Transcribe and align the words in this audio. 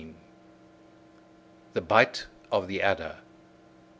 THE 1.73 1.81
BITE 1.81 2.25
OF 2.51 2.67
THE 2.67 2.81
ADDER. 2.81 3.17